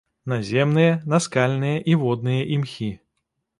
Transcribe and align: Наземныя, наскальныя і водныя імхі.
Наземныя, 0.31 0.95
наскальныя 1.13 1.77
і 1.93 1.97
водныя 2.07 2.51
імхі. 2.59 2.91